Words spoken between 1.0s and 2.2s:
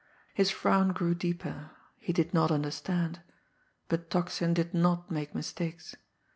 deeper he